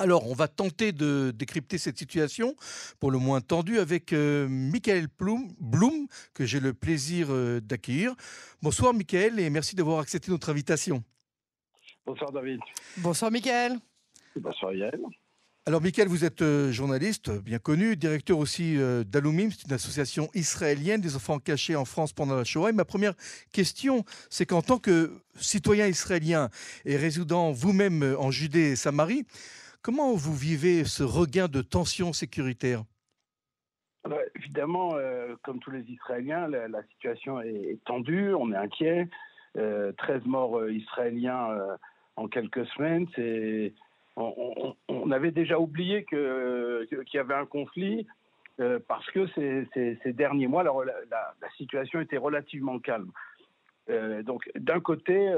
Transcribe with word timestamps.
Alors, 0.00 0.28
on 0.28 0.34
va 0.34 0.46
tenter 0.46 0.92
de 0.92 1.32
décrypter 1.34 1.76
cette 1.76 1.98
situation, 1.98 2.54
pour 3.00 3.10
le 3.10 3.18
moins 3.18 3.40
tendue, 3.40 3.80
avec 3.80 4.12
euh, 4.12 4.46
Michael 4.48 5.08
Blum, 5.18 5.48
Blum, 5.58 6.06
que 6.34 6.46
j'ai 6.46 6.60
le 6.60 6.72
plaisir 6.72 7.28
euh, 7.30 7.60
d'accueillir. 7.60 8.14
Bonsoir 8.62 8.94
Michael 8.94 9.40
et 9.40 9.50
merci 9.50 9.74
d'avoir 9.74 9.98
accepté 9.98 10.30
notre 10.30 10.50
invitation. 10.50 11.02
Bonsoir 12.06 12.30
David. 12.30 12.60
Bonsoir 12.98 13.32
Michael. 13.32 13.78
Bonsoir 14.36 14.72
Yael. 14.72 15.00
Alors 15.68 15.82
Michael, 15.82 16.08
vous 16.08 16.24
êtes 16.24 16.40
euh, 16.40 16.72
journaliste 16.72 17.30
bien 17.30 17.58
connu, 17.58 17.94
directeur 17.94 18.38
aussi 18.38 18.78
euh, 18.78 19.04
d'Alumim, 19.04 19.50
c'est 19.50 19.66
une 19.66 19.74
association 19.74 20.30
israélienne 20.32 21.02
des 21.02 21.14
enfants 21.14 21.38
cachés 21.38 21.76
en 21.76 21.84
France 21.84 22.14
pendant 22.14 22.36
la 22.36 22.44
Shoah. 22.44 22.70
Et 22.70 22.72
ma 22.72 22.86
première 22.86 23.12
question, 23.52 24.02
c'est 24.30 24.46
qu'en 24.46 24.62
tant 24.62 24.78
que 24.78 25.12
citoyen 25.38 25.86
israélien 25.86 26.48
et 26.86 26.96
résident 26.96 27.52
vous-même 27.52 28.16
en 28.18 28.30
Judée 28.30 28.70
et 28.70 28.76
Samarie, 28.76 29.26
Comment 29.82 30.14
vous 30.14 30.34
vivez 30.34 30.84
ce 30.84 31.02
regain 31.02 31.48
de 31.48 31.62
tension 31.62 32.12
sécuritaire? 32.12 32.82
Alors, 34.04 34.20
Évidemment, 34.34 34.94
euh, 34.94 35.34
comme 35.42 35.60
tous 35.60 35.70
les 35.70 35.84
Israéliens, 35.90 36.48
la, 36.48 36.82
situation 36.92 37.40
est, 37.40 37.78
tendue, 37.84 38.32
on 38.34 38.52
est 38.52 38.56
inquiet. 38.56 39.08
Euh, 39.56 39.92
13 39.98 40.24
morts 40.26 40.58
euh, 40.58 40.72
israéliens 40.72 41.50
euh, 41.50 41.76
en 42.16 42.28
quelques 42.28 42.66
semaines. 42.68 43.06
On, 44.16 45.10
avait 45.10 45.30
déjà 45.30 45.58
oublié 45.58 46.04
qu'il 46.04 46.88
y 47.14 47.18
avait 47.18 47.34
un 47.34 47.46
conflit 47.46 48.06
parce 48.88 49.08
que 49.10 49.26
ces, 49.28 50.12
derniers 50.12 50.48
mois, 50.48 50.64
la, 50.64 51.50
situation 51.56 52.00
était 52.00 52.16
relativement 52.16 52.78
calme. 52.80 53.10
Donc, 54.24 54.50
d'un 54.56 54.80
côté, 54.80 55.32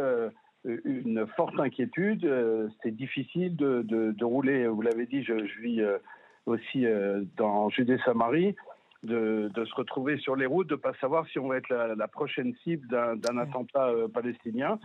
une 0.64 1.26
forte 1.36 1.58
inquiétude. 1.58 2.24
Euh, 2.24 2.68
c'est 2.82 2.94
difficile 2.94 3.56
de, 3.56 3.82
de, 3.82 4.12
de, 4.12 4.24
rouler. 4.24 4.66
Vous 4.66 4.82
l'avez 4.82 5.06
dit, 5.06 5.22
je, 5.22 5.46
je 5.46 5.60
vis 5.60 5.80
euh, 5.80 5.98
aussi 6.46 6.86
euh, 6.86 7.22
dans 7.36 7.70
Judée-Samarie. 7.70 8.54
De, 9.02 9.50
de, 9.54 9.64
se 9.64 9.74
retrouver 9.74 10.18
sur 10.18 10.36
les 10.36 10.44
routes, 10.44 10.68
de 10.68 10.74
ne 10.74 10.78
pas 10.80 10.92
savoir 11.00 11.26
si 11.28 11.38
on 11.38 11.48
va 11.48 11.56
être 11.56 11.70
la, 11.70 11.94
la 11.94 12.06
prochaine 12.06 12.54
cible 12.62 12.86
d'un 12.86 13.38
attentat 13.38 13.88
euh, 13.88 14.08
palestinien. 14.08 14.78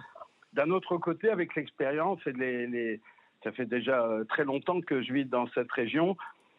D'un 0.53 0.69
autre 0.69 0.95
côté, 0.95 1.29
avec 1.29 1.53
l'expérience 1.55 2.19
et 2.25 2.31
les, 2.31 2.65
les, 2.65 3.01
ça 3.43 3.51
fait 3.51 3.65
déjà 3.65 4.07
très 4.29 4.45
longtemps 4.45 4.79
que 4.79 5.01
je 5.01 5.11
vis 5.11 5.25
dans 5.25 5.47
cette 5.47 5.69
région, 5.69 6.15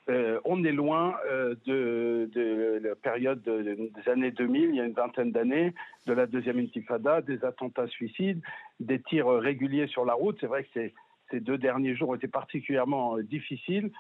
euh, 0.09 0.41
on 0.45 0.63
est 0.65 0.73
loin 0.73 1.17
euh, 1.29 1.57
de, 1.67 2.31
de, 2.33 2.81
la 2.83 2.95
période 2.95 3.43
de, 3.43 3.63
des 3.63 4.11
années 4.11 4.31
2000, 4.31 4.71
il 4.71 4.77
y 4.77 4.81
a 4.81 4.85
une 4.85 4.93
vingtaine 4.93 5.33
d'années, 5.33 5.75
de 6.07 6.13
la 6.13 6.27
deuxième 6.27 6.59
intifada, 6.59 7.23
des 7.23 7.45
attentats 7.45 7.89
suicides, 7.89 8.41
des 8.79 9.01
tirs 9.03 9.29
réguliers 9.29 9.89
sur 9.89 10.05
la 10.05 10.15
route. 10.15 10.37
C'est 10.41 10.47
vrai 10.47 10.63
que 10.63 10.69
ces, 10.75 10.95
ces, 11.31 11.41
deux 11.41 11.59
derniers 11.59 11.97
jours 11.97 12.11
ont 12.11 12.15
été 12.15 12.29
particulièrement 12.29 13.17
euh, 13.17 13.25
difficiles, 13.25 13.91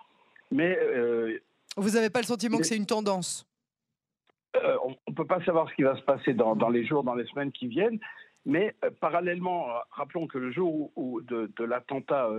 mais... 0.52 0.78
Euh, 0.80 1.40
Vous 1.77 1.90
n'avez 1.90 2.10
pas 2.10 2.20
le 2.20 2.27
sentiment 2.27 2.56
mais, 2.56 2.62
que 2.62 2.68
c'est 2.68 2.77
une 2.77 2.86
tendance? 2.86 3.44
Euh, 4.56 4.77
On 4.84 4.94
ne 5.10 5.14
peut 5.14 5.27
pas 5.27 5.44
savoir 5.44 5.68
ce 5.68 5.74
qui 5.74 5.82
va 5.82 5.96
se 5.96 6.02
passer 6.02 6.34
dans, 6.34 6.54
dans, 6.54 6.68
les 6.68 6.86
jours, 6.86 7.02
dans 7.02 7.16
les 7.16 7.27
semaines 7.27 7.50
qui 7.50 7.66
viennent, 7.66 7.98
mais 8.44 8.77
euh, 8.84 8.90
parallèlement, 9.00 9.66
rappelons 9.90 10.28
que 10.28 10.38
le 10.38 10.52
jour 10.52 10.72
où, 10.72 10.92
où 10.94 11.20
de, 11.20 11.50
de 11.56 11.64
l'attentat 11.64 12.30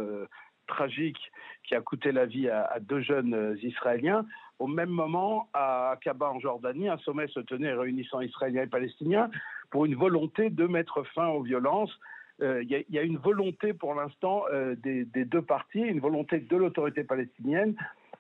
tragique 0.67 1.19
qui 1.63 1.75
a 1.75 1.81
coûté 1.81 2.11
la 2.11 2.25
vie 2.25 2.49
à, 2.49 2.79
deux 2.79 3.01
jeunes 3.01 3.57
Israéliens. 3.61 4.25
Au 4.59 4.67
même 4.67 4.89
moment, 4.89 5.49
à 5.53 5.91
Aqaba 5.91 6.29
en 6.29 6.39
Jordanie, 6.39 6.89
un 6.89 6.97
sommet 6.99 7.27
se 7.27 7.39
tenait 7.41 7.73
réunissant 7.73 8.21
Israéliens 8.21 8.63
et 8.63 8.67
Palestiniens 8.67 9.29
pour 9.69 9.85
une 9.85 9.95
volonté 9.95 10.49
de 10.49 10.65
mettre 10.65 11.03
fin 11.13 11.27
aux 11.27 11.43
violences. 11.43 11.97
Il 12.39 12.45
euh, 12.45 12.63
y, 12.63 12.85
y, 12.89 12.99
a 12.99 13.01
une 13.01 13.17
volonté 13.17 13.73
pour 13.73 13.95
l'instant 13.95 14.43
euh, 14.51 14.75
des, 14.75 15.05
deux 15.05 15.41
parties, 15.41 15.79
une 15.79 15.99
volonté 15.99 16.39
de 16.39 16.55
l'autorité 16.55 17.03
palestinienne 17.03 17.75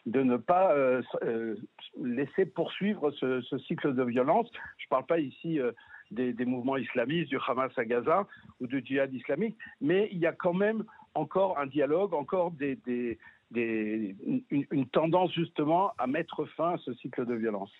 de 0.07 0.23
ne 0.23 0.37
pas 0.37 0.71
euh, 0.73 1.01
laisser 2.01 2.45
poursuivre 2.45 3.11
ce, 3.11 3.41
cycle 3.67 3.93
de 3.93 4.03
violence. 4.03 4.49
Je 4.77 4.85
ne 4.85 4.89
parle 4.89 5.05
pas 5.05 5.19
ici 5.19 5.59
des, 6.11 6.45
mouvements 6.45 6.77
islamistes, 6.77 7.29
du 7.29 7.37
Hamas 7.45 7.71
à 7.77 7.85
Gaza 7.85 8.25
ou 8.61 8.67
du 8.67 8.81
djihad 8.83 9.13
islamique, 9.13 9.57
mais 9.81 10.07
il 10.11 10.19
y 10.19 10.25
a 10.25 10.31
quand 10.31 10.53
même 10.53 10.85
encore 11.13 11.57
un 11.57 11.67
dialogue, 11.67 12.13
encore 12.13 12.51
des, 12.51 12.75
des, 12.85 13.17
des, 13.51 14.15
une, 14.25 14.65
une, 14.71 14.87
tendance 14.87 15.31
justement 15.33 15.93
à 15.97 16.07
mettre 16.07 16.45
fin 16.45 16.73
à 16.73 16.77
ce 16.77 16.93
cycle 16.95 17.25
de 17.25 17.35
violence. 17.35 17.71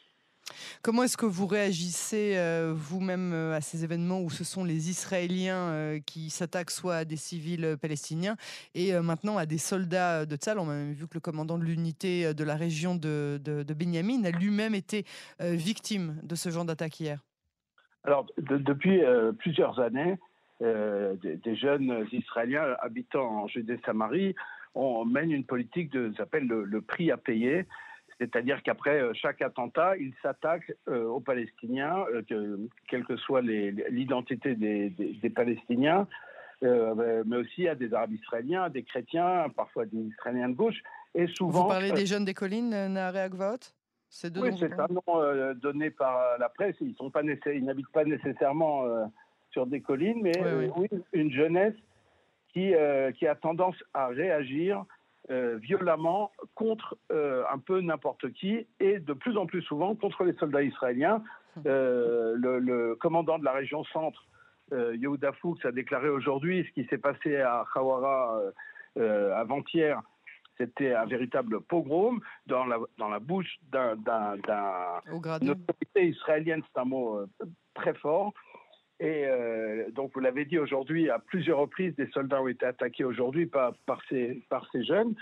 Comment 0.81 1.03
est-ce 1.03 1.17
que 1.17 1.25
vous 1.25 1.47
réagissez 1.47 2.37
euh, 2.37 2.73
vous-même 2.73 3.33
euh, 3.33 3.55
à 3.55 3.61
ces 3.61 3.83
événements 3.83 4.21
où 4.21 4.29
ce 4.29 4.43
sont 4.43 4.63
les 4.63 4.89
Israéliens 4.89 5.69
euh, 5.71 5.99
qui 5.99 6.29
s'attaquent 6.29 6.71
soit 6.71 6.97
à 6.97 7.05
des 7.05 7.17
civils 7.17 7.77
palestiniens 7.81 8.35
et 8.73 8.93
euh, 8.93 9.01
maintenant 9.01 9.37
à 9.37 9.45
des 9.45 9.57
soldats 9.57 10.25
de 10.25 10.35
Tzal? 10.35 10.59
On 10.59 10.69
a 10.69 10.73
même 10.73 10.93
vu 10.93 11.07
que 11.07 11.15
le 11.15 11.19
commandant 11.19 11.57
de 11.57 11.65
l'unité 11.65 12.33
de 12.33 12.43
la 12.43 12.55
région 12.55 12.95
de, 12.95 13.39
de, 13.43 13.63
de 13.63 13.73
Benjamin 13.73 14.23
a 14.23 14.31
lui-même 14.31 14.75
été 14.75 15.05
victime 15.39 16.19
de 16.23 16.35
ce 16.35 16.49
genre 16.49 16.65
d'attaque 16.65 16.99
hier. 16.99 17.23
Alors, 18.03 18.25
de, 18.37 18.57
depuis 18.57 19.01
plusieurs 19.39 19.79
années, 19.79 20.17
euh, 20.61 21.15
des, 21.15 21.35
des, 21.37 21.55
jeunes 21.55 22.07
Israéliens 22.11 22.75
habitant 22.79 23.43
en 23.43 23.47
Judée-Samarie, 23.47 24.35
on 24.75 25.05
mène 25.05 25.31
une 25.31 25.43
politique 25.43 25.91
de 25.91 26.13
s'appelle 26.17 26.47
le, 26.47 26.63
le, 26.63 26.81
prix 26.81 27.11
à 27.11 27.17
payer, 27.17 27.65
c'est-à-dire 28.19 28.63
qu'après 28.63 28.99
euh, 28.99 29.13
chaque 29.13 29.41
attentat, 29.41 29.97
ils 29.97 30.13
s'attaquent 30.21 30.73
euh, 30.87 31.05
aux 31.05 31.19
Palestiniens, 31.19 32.05
euh, 32.13 32.21
que, 32.27 32.59
quelle 32.87 33.03
que 33.05 33.15
soit 33.17 33.41
l'identité 33.41 34.55
des, 34.55 34.89
des, 34.89 35.13
des, 35.13 35.29
Palestiniens, 35.29 36.07
mais 36.61 37.37
aussi 37.37 37.67
à 37.67 37.75
des 37.75 37.93
Arabes 37.93 38.13
israéliens, 38.13 38.63
à 38.63 38.69
des 38.69 38.83
chrétiens, 38.83 39.47
parfois 39.55 39.85
des 39.85 39.97
Israéliens 39.97 40.49
de 40.49 40.55
gauche, 40.55 40.81
et 41.13 41.27
souvent. 41.27 41.63
Vous 41.63 41.67
parlez 41.69 41.91
des 41.91 42.07
jeunes 42.07 42.25
des 42.25 42.33
collines, 42.33 42.69
Nahare 42.69 43.15
Agvaot 43.15 43.59
c'est 44.09 44.35
oui, 44.37 44.51
c'est 44.57 44.71
un 44.71 44.87
nom 44.87 45.53
donné 45.55 45.91
par 45.91 46.39
la 46.39 46.47
presse. 46.47 46.77
Ils 46.79 46.95
pas 47.11 47.23
n'habitent 47.23 47.91
pas 47.91 48.05
nécessairement 48.05 48.85
sur 49.57 49.65
des 49.65 49.81
collines, 49.81 50.19
mais 50.21 50.37
oui, 50.37 50.69
oui. 50.77 50.87
oui 50.91 50.99
une 51.13 51.31
jeunesse 51.31 51.73
qui, 52.53 52.75
euh, 52.75 53.11
qui, 53.11 53.25
a 53.25 53.33
tendance 53.33 53.75
à 53.95 54.05
réagir 54.05 54.85
euh, 55.31 55.57
violemment 55.57 56.31
contre 56.53 56.95
euh, 57.11 57.43
un 57.51 57.57
peu 57.57 57.81
n'importe 57.81 58.31
qui 58.33 58.67
et 58.79 58.99
de 58.99 59.13
plus 59.13 59.35
en 59.35 59.47
plus 59.47 59.63
souvent 59.63 59.95
contre 59.95 60.25
les 60.25 60.33
soldats 60.33 60.61
israéliens. 60.61 61.23
Le, 61.65 62.35
le, 62.59 62.95
commandant 62.97 63.39
de 63.39 63.45
la 63.45 63.51
région 63.51 63.83
centre, 63.85 64.27
Yehuda 64.71 65.31
Fuchs, 65.41 65.65
a 65.65 65.71
déclaré 65.71 66.07
aujourd'hui 66.07 66.67
ce 66.67 66.71
qui 66.79 66.87
s'est 66.87 66.99
passé 66.99 67.37
à 67.37 67.65
Khawara 67.73 68.39
avant-hier 68.95 70.03
c'était 70.57 70.93
un 70.93 71.05
véritable 71.05 71.61
pogrom 71.61 72.19
dans 72.47 72.65
la, 72.65 72.77
dans 72.97 73.09
la 73.09 73.19
bouche 73.19 73.59
d'un 73.71 73.95
autorité 75.49 76.07
israélienne, 76.07 76.63
c'est 76.67 76.79
un 76.79 76.85
mot 76.85 77.17
euh, 77.17 77.27
très 77.73 77.93
fort. 77.93 78.33
Et 78.99 79.25
euh, 79.25 79.91
donc, 79.91 80.11
vous 80.13 80.19
l'avez 80.19 80.45
dit 80.45 80.57
aujourd'hui, 80.57 81.09
à 81.09 81.19
plusieurs 81.19 81.59
reprises, 81.59 81.95
des 81.95 82.07
soldats 82.07 82.41
ont 82.41 82.47
été 82.47 82.65
attaqués 82.65 83.03
aujourd'hui 83.03 83.45
par, 83.45 83.75
par, 83.85 84.01
ces, 84.09 84.41
par 84.49 84.67
ces 84.71 84.83
jeunes. 84.83 85.15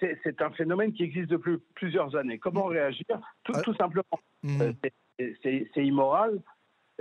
C'est 0.00 0.40
un 0.40 0.50
phénomène 0.52 0.94
qui 0.94 1.02
existe 1.02 1.28
depuis 1.28 1.58
plusieurs 1.74 2.16
années. 2.16 2.38
Comment 2.38 2.64
réagir? 2.64 3.04
Tout, 3.44 3.52
tout 3.62 3.74
simplement, 3.74 4.18
mmh. 4.42 4.62
euh, 4.62 5.32
c'est 5.42 5.84
immoral, 5.84 6.40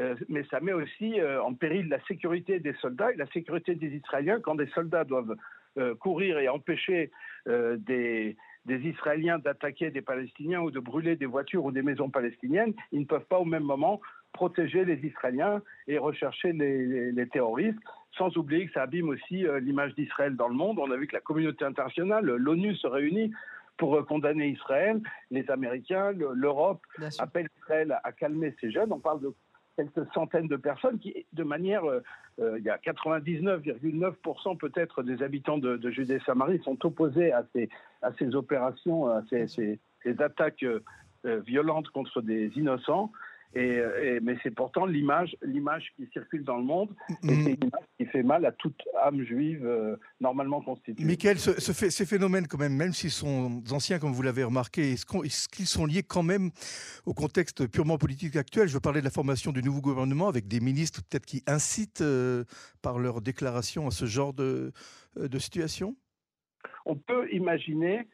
euh, 0.02 0.16
mais 0.28 0.44
ça 0.52 0.60
met 0.60 0.74
aussi 0.74 1.18
euh, 1.18 1.42
en 1.42 1.54
péril 1.54 1.88
la 1.88 2.04
sécurité 2.08 2.60
des 2.60 2.74
soldats 2.74 3.14
et 3.14 3.16
la 3.16 3.28
sécurité 3.28 3.76
des 3.76 3.96
Israéliens 3.96 4.42
quand 4.42 4.56
des 4.56 4.68
soldats 4.68 5.06
doivent 5.06 5.38
euh, 5.78 5.96
courir 5.96 6.40
et 6.40 6.50
empêcher 6.50 7.10
euh, 7.48 7.78
des, 7.78 8.36
des 8.66 8.80
Israéliens 8.88 9.40
d'attaquer 9.40 9.92
des 9.92 10.02
Palestiniens 10.02 10.62
ou 10.62 10.72
de 10.72 10.80
brûler 10.80 11.16
des 11.16 11.26
voitures 11.26 11.66
ou 11.66 11.72
des 11.72 11.82
maisons 11.82 12.10
palestiniennes, 12.10 12.74
ils 12.92 13.02
ne 13.02 13.06
peuvent 13.06 13.26
pas 13.26 13.40
au 13.40 13.46
même 13.46 13.64
moment 13.64 14.00
protéger 14.34 14.86
les 14.86 15.06
Israéliens 15.06 15.62
et 15.88 15.98
rechercher 15.98 16.54
les, 16.54 16.86
les, 16.86 17.12
les 17.12 17.28
terroristes, 17.28 17.80
sans 18.18 18.36
oublier 18.38 18.68
que 18.68 18.74
ça 18.74 18.84
abîme 18.84 19.10
aussi 19.10 19.48
euh, 19.48 19.60
l'image 19.60 19.96
d'Israël 19.96 20.36
dans 20.36 20.48
le 20.48 20.56
monde. 20.56 20.78
On 20.80 20.92
a 20.92 20.98
vu 20.98 21.08
que 21.08 21.16
la 21.16 21.22
communauté 21.22 21.66
internationale, 21.66 22.26
l'ONU 22.26 22.76
se 22.76 22.88
réunit 22.88 23.32
pour 23.78 24.06
condamner 24.06 24.50
Israël, 24.50 25.02
les 25.32 25.50
Américains, 25.50 26.12
l'Europe 26.12 26.82
appellent 27.18 27.48
Israël 27.62 27.98
à 28.04 28.12
calmer 28.12 28.54
ces 28.60 28.72
jeunes. 28.72 28.92
On 28.92 29.00
parle 29.00 29.22
de 29.22 29.34
quelques 29.78 30.12
centaines 30.14 30.50
de 30.50 30.58
personnes 30.58 31.00
qui, 31.00 31.26
de 31.32 31.44
manière, 31.44 31.86
euh, 31.86 32.02
euh 32.40 32.58
il 32.60 32.66
y 32.66 32.70
a 32.70 32.78
99,9% 32.78 34.58
peut-être 34.58 35.02
des 35.02 35.24
habitants 35.24 35.58
de, 35.58 35.78
de 35.78 35.92
Judée-Samarie 35.92 36.60
sont 36.64 36.86
opposés 36.86 37.32
à 37.32 37.46
ces, 37.54 37.70
à 38.02 38.12
ces 38.18 38.36
opérations, 38.36 39.08
à 39.08 39.22
ces, 39.30 39.48
ces, 39.48 39.80
ces 40.04 40.22
attaques 40.22 40.64
euh, 40.64 40.82
violentes 41.46 41.90
contre 41.90 42.22
des 42.22 42.52
innocents. 42.56 43.12
Et, 43.56 43.82
et, 44.04 44.20
mais 44.22 44.38
c'est 44.44 44.52
pourtant 44.52 44.86
l'image, 44.86 45.36
l'image 45.42 45.92
qui 45.96 46.08
circule 46.14 46.44
dans 46.44 46.58
le 46.58 46.64
monde, 46.64 46.92
et 47.24 47.30
c'est 47.30 47.54
une 47.54 47.64
image 47.64 47.88
qui 47.98 48.06
fait 48.06 48.22
mal 48.22 48.46
à 48.46 48.52
toute 48.52 48.80
âme 49.02 49.24
juive 49.24 49.66
euh, 49.66 49.96
normalement 50.22 50.62
constituée. 50.62 51.04
Michael, 51.04 51.40
ce, 51.40 51.60
ce 51.60 51.72
fait, 51.72 51.90
ces 51.90 52.06
phénomènes, 52.06 52.46
quand 52.46 52.60
même, 52.60 52.76
même 52.76 52.94
s'ils 52.94 53.10
sont 53.10 53.64
anciens, 53.72 53.98
comme 53.98 54.12
vous 54.12 54.22
l'avez 54.22 54.44
remarqué, 54.44 54.92
est-ce, 54.92 55.04
qu 55.04 55.26
est 55.26 55.48
qu'ils 55.48 55.66
sont 55.66 55.88
liés 55.88 56.04
quand 56.04 56.22
même 56.22 56.52
au 57.08 57.16
contexte 57.16 57.66
purement 57.66 57.98
politique 57.98 58.36
actuel? 58.36 58.68
Je 58.68 58.76
veux 58.76 58.80
parler 58.80 59.00
de 59.00 59.06
la 59.06 59.10
formation 59.10 59.52
du 59.52 59.64
nouveau 59.64 59.82
gouvernement 59.82 60.28
avec 60.28 60.48
des 60.48 60.60
ministres 60.60 61.02
peut-être 61.10 61.26
qui 61.26 61.42
incitent 61.48 62.02
euh, 62.02 62.44
par 62.84 63.00
leur 63.00 63.20
déclaration 63.20 63.88
à 63.88 63.92
ce 63.92 64.06
genre 64.06 64.36
de, 64.36 64.72
euh, 65.18 65.28
de 65.28 65.40
situation? 65.40 65.96
On 66.86 66.96
peut 66.96 67.32
imaginer 67.32 68.08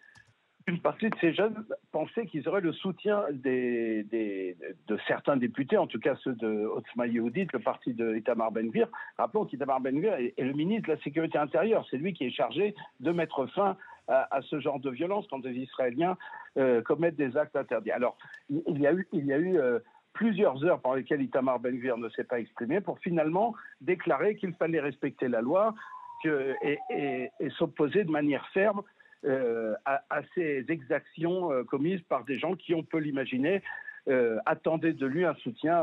une 0.68 0.80
partie 0.80 1.09
de 1.09 1.15
ces 1.21 1.33
jeunes 1.33 1.63
pensaient 1.92 2.25
qu'ils 2.25 2.47
auraient 2.50 2.62
le 2.62 2.74
soutien 2.74 3.24
de 3.31 4.97
certains 5.07 5.38
députés, 5.38 5.77
en 5.77 5.86
tout 5.86 6.00
cas 6.00 6.15
ceux 6.24 6.33
de 6.33 6.65
Otzma 6.65 7.06
Yehudit, 7.06 7.47
le 7.53 7.59
parti 7.59 7.94
de 7.94 8.15
Itamar 8.15 8.51
Ben-Gvir. 8.51 8.88
Rappelons 9.18 9.45
qu'Itamar 9.45 9.80
Ben-Gvir 9.80 10.13
est, 10.13 10.33
le 10.38 10.53
ministre 10.53 10.88
de 10.88 10.94
la 10.94 11.01
Sécurité 11.01 11.38
intérieure. 11.38 11.86
C'est 11.92 11.97
lui 11.97 12.13
qui 12.13 12.25
est 12.25 12.31
chargé 12.31 12.74
de 13.00 13.12
mettre 13.12 13.45
fin 13.47 13.77
à, 14.07 14.39
ce 14.44 14.59
genre 14.59 14.80
de 14.80 14.89
violence 14.89 15.25
quand 15.30 15.39
des 15.39 15.53
Israéliens 15.53 16.18
euh, 16.57 16.81
commettent 16.81 17.15
des 17.15 17.38
actes 17.38 17.56
interdits. 17.56 17.91
Alors, 17.91 18.18
il 18.50 18.80
y 18.80 18.88
a 18.88 18.91
eu, 18.91 19.57
euh, 19.57 19.80
plusieurs 20.13 20.63
heures 20.63 20.80
pendant 20.80 20.95
lesquelles 20.95 21.21
Itamar 21.21 21.59
Ben-Gvir 21.59 21.98
ne 21.98 22.09
s'est 22.09 22.24
pas 22.24 22.39
exprimé 22.39 22.81
pour 22.81 23.00
finalement 23.00 23.53
déclarer 23.81 24.36
qu'il 24.36 24.53
fallait 24.53 24.80
respecter 24.80 25.27
la 25.27 25.41
loi 25.41 25.75
que, 26.23 26.56
et 26.63 27.50
s'opposer 27.57 28.03
de 28.03 28.12
manière 28.12 28.47
ferme 28.50 28.81
euh, 29.25 29.73
à, 29.85 30.21
ces 30.35 30.65
exactions 30.69 31.51
euh, 31.51 31.63
commises 31.63 32.01
par 32.01 32.25
des 32.25 32.38
gens 32.38 32.53
qui, 32.53 32.75
on 32.75 32.83
peut 32.83 33.00
l'imaginer, 33.00 33.63
euh, 34.07 34.38
attendaient 34.45 34.94
de 34.94 35.07
lui 35.07 35.25
un 35.25 35.33
soutien 35.35 35.81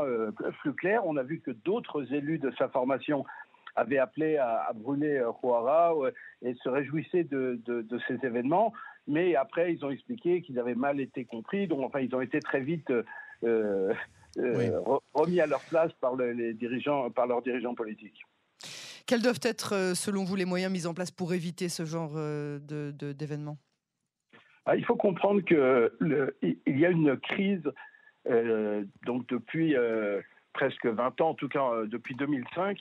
plus 0.61 0.73
clair. 0.73 1.05
On 1.05 1.17
a 1.17 1.23
vu 1.23 1.41
que 1.41 1.51
d'autres 1.51 2.13
élus 2.13 2.39
de 2.39 2.51
sa 2.57 2.69
formation 2.69 3.25
avaient 3.75 3.97
appelé 3.97 4.37
à, 4.37 4.71
brûler 4.73 5.21
Huara 5.43 5.93
et 6.41 6.53
se 6.53 6.69
réjouissaient 6.69 7.25
de, 7.25 7.85
ces 8.07 8.25
événements. 8.25 8.71
Mais 9.07 9.35
après, 9.35 9.73
ils 9.73 9.83
ont 9.83 9.89
expliqué 9.89 10.41
qu'ils 10.41 10.57
avaient 10.57 10.75
mal 10.75 11.01
été 11.01 11.25
compris. 11.25 11.67
Donc, 11.67 11.81
enfin, 11.81 11.99
ils 11.99 12.15
ont 12.15 12.21
été 12.21 12.39
très 12.39 12.61
vite 12.61 12.93
remis 15.13 15.41
à 15.41 15.47
leur 15.47 15.61
place 15.69 15.91
par, 15.99 16.15
les 16.15 16.53
dirigeants, 16.53 17.09
par 17.09 17.27
leurs 17.27 17.41
dirigeants 17.41 17.75
politiques. 17.75 18.25
Quels 19.05 19.21
doivent 19.21 19.39
être, 19.43 19.73
euh, 19.73 19.93
selon 19.95 20.23
vous, 20.23 20.35
les 20.35 20.45
moyens 20.45 20.71
mis 20.71 20.87
en 20.87 20.93
place 20.93 21.11
pour 21.11 21.33
éviter 21.33 21.67
ce 21.69 21.83
genre 21.85 22.13
euh, 22.15 22.59
d'événements? 22.59 23.57
Ah, 24.65 24.77
Il 24.77 24.85
faut 24.85 24.95
comprendre 24.95 25.41
qu'il 25.41 26.57
y 26.67 26.85
a 26.85 26.89
une 26.89 27.17
crise 27.19 27.69
euh, 28.29 28.85
donc 29.05 29.27
depuis 29.27 29.75
presque 30.53 30.85
20 30.85 31.19
ans, 31.19 31.29
en 31.29 31.33
tout 31.33 31.49
cas 31.49 31.85
depuis 31.85 32.15
2005. 32.15 32.79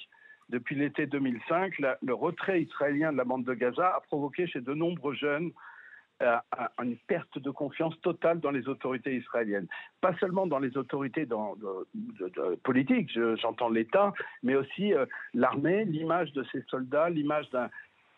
Depuis 0.48 0.76
l'été 0.76 1.06
2005, 1.06 1.74
le 1.78 2.14
retrait 2.14 2.62
israélien 2.62 3.10
de 3.10 3.16
la 3.16 3.24
bande 3.24 3.44
de 3.44 3.54
Gaza 3.54 3.88
a 3.96 4.00
provoqué 4.02 4.46
chez 4.46 4.60
de 4.60 4.74
nombreux 4.74 5.14
jeunes 5.14 5.50
une 6.20 6.96
perte 7.06 7.38
de 7.38 7.50
confiance 7.50 7.98
totale 8.00 8.40
dans 8.40 8.50
les 8.50 8.68
autorités 8.68 9.16
israéliennes. 9.16 9.66
Pas 10.00 10.14
seulement 10.18 10.46
dans 10.46 10.58
les 10.58 10.76
autorités 10.76 11.26
politiques, 12.62 13.10
j'entends 13.40 13.68
l'État, 13.68 14.12
mais 14.42 14.54
aussi 14.54 14.94
euh, 14.94 15.06
l'armée, 15.34 15.84
l'image 15.84 16.32
de 16.32 16.44
ces 16.52 16.62
soldats, 16.68 17.10
l'image 17.10 17.48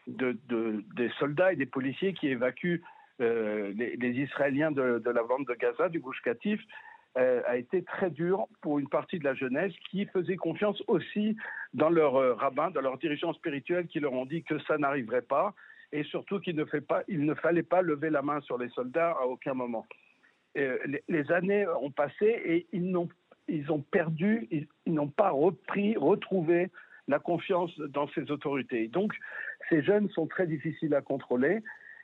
de, 0.06 0.37
des 0.96 1.08
soldats 1.19 1.52
et 1.52 1.56
des 1.56 1.67
policiers 1.67 2.12
qui 2.14 2.29
évacuent 2.29 2.82
euh, 3.20 3.73
les, 3.75 4.11
Israéliens 4.11 4.73
de, 4.73 5.02
la 5.05 5.23
bande 5.23 5.46
de 5.46 5.55
Gaza, 5.55 5.88
du 5.88 6.00
Gouche 6.00 6.20
Katif, 6.23 6.61
euh, 7.17 7.43
a 7.46 7.56
été 7.56 7.85
très 7.85 8.11
dur 8.11 8.46
pour 8.61 8.81
une 8.81 8.88
partie 8.88 9.20
de 9.20 9.25
la 9.25 9.35
jeunesse 9.35 9.73
qui 9.91 10.05
faisait 10.06 10.37
confiance 10.37 10.82
aussi 10.88 11.37
dans 11.73 11.91
leurs 11.91 12.37
rabbins, 12.38 12.70
dans 12.70 12.81
leurs 12.81 12.99
dirigeants 12.99 13.32
spirituels 13.35 13.87
qui 13.87 14.00
leur 14.00 14.12
ont 14.12 14.26
dit 14.26 14.43
que 14.43 14.58
ça 14.61 14.79
n'arriverait 14.79 15.23
pas 15.23 15.55
et 15.94 16.02
surtout 16.02 16.41
qu'il 16.41 16.56
ne, 16.56 17.35
fallait 17.35 17.62
pas 17.62 17.81
lever 17.81 18.11
la 18.11 18.20
main 18.20 18.41
sur 18.41 18.58
les 18.58 18.69
soldats 18.70 19.12
à 19.12 19.26
aucun 19.26 19.55
moment. 19.55 19.87
Euh, 20.58 20.76
les, 21.08 21.32
années 21.32 21.67
ont 21.81 21.93
passé 21.93 22.26
et 22.44 22.67
ils, 22.73 22.96
ont, 22.96 23.08
ils 23.46 23.70
ont 23.70 23.81
perdu, 23.81 24.49
ils, 24.50 24.67
n'ont 24.93 25.08
pas 25.08 25.31
repris, 25.31 25.96
retrouvé 25.96 26.70
la 27.06 27.20
confiance 27.20 27.79
dans 27.79 28.08
ces 28.08 28.29
autorités. 28.32 28.88
Donc, 28.88 29.14
ces 29.69 29.82
jeunes 29.82 30.08
sont 30.11 30.26
très 30.26 30.49
difficiles 30.49 30.94
à 30.94 31.00
contrôler 31.00 31.62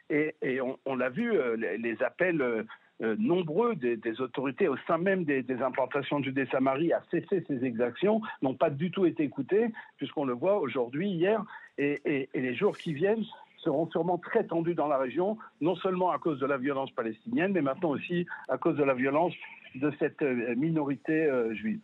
et, 0.09 0.61
on, 0.87 0.95
l'a 0.95 1.09
vu, 1.09 1.33
euh, 1.33 1.57
les, 1.57 2.03
appels 2.03 2.41
euh, 2.43 3.17
nombreux 3.19 3.75
des, 3.75 4.21
autorités 4.21 4.69
au 4.69 4.77
sein 4.87 4.99
même 4.99 5.25
des, 5.25 5.45
implantations 5.63 6.21
de 6.21 6.27
Judée-Samarie 6.27 6.93
à 6.93 7.03
cesser 7.11 7.45
ces 7.49 7.65
exactions 7.65 8.21
n'ont 8.43 8.55
pas 8.55 8.71
du 8.71 8.91
tout 8.93 9.07
été 9.07 9.25
écoutés, 9.25 9.69
puisqu'on 9.97 10.25
le 10.25 10.35
voit 10.35 10.61
aujourd'hui, 10.61 11.11
hier, 11.11 11.45
et, 11.79 12.29
et, 12.35 12.41
les 12.41 12.55
jours 12.55 12.77
qui 12.77 12.93
viennent, 12.93 13.25
seront 13.63 13.89
sûrement 13.91 14.19
très 14.19 14.45
tendus 14.45 14.75
dans 14.75 14.89
la 14.89 14.99
région, 14.99 15.39
non 15.61 15.77
seulement 15.77 16.11
à 16.11 16.19
cause 16.19 16.39
de 16.41 16.47
la 16.47 16.59
violence 16.59 16.91
palestinienne, 16.93 17.53
mais 17.53 17.63
maintenant 17.63 17.91
aussi 17.91 18.27
à 18.49 18.59
cause 18.59 18.77
de 18.77 18.85
la 18.85 18.95
violence 18.95 19.35
de 19.75 19.93
cette 19.99 20.23
euh, 20.23 20.55
minorité 20.57 21.13
euh, 21.13 21.55
juive. 21.55 21.81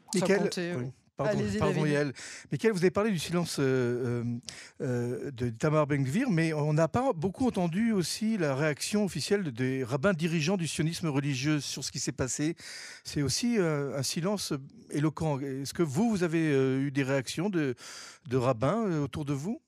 Pardon, 1.17 1.41
pardon 1.59 1.87
Yael. 1.87 2.13
Michael, 2.53 2.73
vous 2.73 2.81
avez 2.81 2.91
parlé 2.91 3.11
du 3.11 3.19
silence 3.19 3.57
euh, 3.59 4.23
de 4.79 5.49
Tamar 5.49 5.87
Ben-Gvir, 5.87 6.29
mais 6.29 6.53
on 6.53 6.75
n'a 6.75 6.89
pas 6.89 7.15
beaucoup 7.15 7.47
entendu 7.47 7.93
aussi 7.93 8.37
la 8.37 8.55
réaction 8.55 9.05
officielle 9.07 9.51
des 9.51 9.83
rabbins 9.83 10.13
dirigeants 10.13 10.59
du 10.59 10.67
sionisme 10.67 11.09
religieux 11.09 11.61
sur 11.61 11.83
ce 11.85 11.91
qui 11.91 12.01
s'est 12.01 12.13
passé. 12.13 12.55
C'est 13.03 13.23
aussi 13.23 13.57
un 13.59 14.03
silence 14.03 14.53
éloquent. 14.91 15.41
Est-ce 15.41 15.73
que 15.73 15.83
vous, 15.83 16.11
vous 16.11 16.23
avez 16.23 16.53
eu 16.83 16.91
des 16.91 17.03
réactions 17.03 17.49
de, 17.49 17.77
de 18.29 18.37
rabbins 18.37 19.01
autour 19.01 19.25
de 19.25 19.33
vous? 19.33 19.63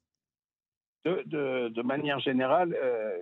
De, 1.04 1.82
manière 1.82 2.18
générale, 2.20 2.76
euh, 2.80 3.18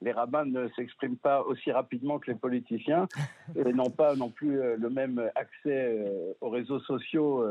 les 0.00 0.12
rabbins 0.12 0.44
ne 0.44 0.68
s'expriment 0.76 1.16
pas 1.16 1.42
aussi 1.42 1.72
rapidement 1.72 2.18
que 2.18 2.30
les 2.30 2.36
politiciens 2.36 3.06
et 3.56 3.72
n'ont 3.72 3.90
pas 3.90 4.14
non 4.16 4.30
plus 4.30 4.60
euh, 4.60 4.76
le 4.78 4.90
même 4.90 5.18
accès 5.34 5.98
euh, 5.98 6.32
aux 6.40 6.50
réseaux 6.50 6.80
sociaux 6.80 7.44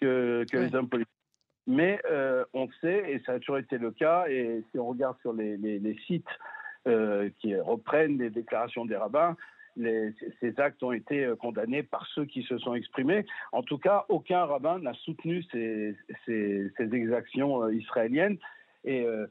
que, 0.00 0.44
les 0.52 0.74
hommes 0.74 0.88
politiques. 0.88 1.08
Mais 1.66 2.00
on 2.54 2.66
sait, 2.80 3.12
et 3.12 3.20
ça 3.26 3.32
a 3.32 3.38
toujours 3.38 3.58
été 3.58 3.76
le 3.76 3.90
cas, 3.90 4.26
et 4.28 4.64
si 4.70 4.78
on 4.78 4.86
regarde 4.86 5.18
sur 5.20 5.34
les, 5.34 5.96
sites 6.06 6.24
qui 7.40 7.54
reprennent 7.56 8.16
les 8.16 8.30
déclarations 8.30 8.86
des 8.86 8.96
rabbins, 8.96 9.36
ces 9.76 10.54
actes 10.56 10.82
ont 10.82 10.92
été 10.92 11.30
condamnés 11.38 11.82
par 11.82 12.06
ceux 12.14 12.24
qui 12.24 12.42
se 12.44 12.56
sont 12.56 12.72
exprimés. 12.72 13.26
En 13.52 13.62
tout 13.62 13.76
cas, 13.76 14.06
aucun 14.08 14.46
rabbin 14.46 14.78
n'a 14.78 14.94
soutenu 14.94 15.42
ces, 15.52 15.94
ces 16.24 16.94
exactions 16.94 17.68
israéliennes. 17.68 18.38
Et 18.84 19.04
euh, 19.04 19.26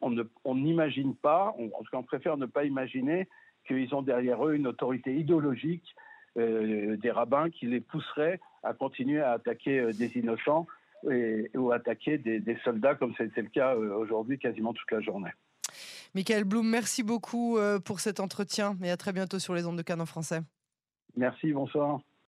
on 0.00 0.54
n'imagine 0.54 1.14
pas, 1.14 1.54
on, 1.58 1.66
en 1.66 1.82
tout 1.82 1.90
cas 1.90 1.98
on 1.98 2.02
préfère 2.02 2.36
ne 2.36 2.46
pas 2.46 2.64
imaginer 2.64 3.28
qu'ils 3.66 3.94
ont 3.94 4.02
derrière 4.02 4.46
eux 4.46 4.54
une 4.54 4.66
autorité 4.66 5.14
idéologique 5.14 5.94
euh, 6.36 6.96
des 6.96 7.10
rabbins 7.10 7.50
qui 7.50 7.66
les 7.66 7.80
pousserait 7.80 8.40
à 8.62 8.74
continuer 8.74 9.20
à 9.20 9.32
attaquer 9.32 9.78
euh, 9.78 9.92
des 9.92 10.16
innocents 10.18 10.66
et, 11.10 11.50
ou 11.54 11.70
attaquer 11.70 12.18
des, 12.18 12.58
soldats 12.64 12.94
comme 12.94 13.14
c'était 13.16 13.42
le 13.42 13.48
cas 13.48 13.76
aujourd'hui 13.76 14.38
quasiment 14.38 14.72
toute 14.72 14.90
la 14.90 15.00
journée. 15.00 15.30
Michael 16.14 16.44
Blum, 16.44 16.68
merci 16.68 17.02
beaucoup 17.02 17.58
pour 17.84 18.00
cet 18.00 18.20
entretien 18.20 18.76
et 18.82 18.90
à 18.90 18.96
très 18.96 19.12
bientôt 19.12 19.38
sur 19.38 19.54
les 19.54 19.66
ondes 19.66 19.76
de 19.76 19.82
Canon 19.82 20.06
français. 20.06 20.40
Merci, 21.16 21.52
bonsoir. 21.52 22.00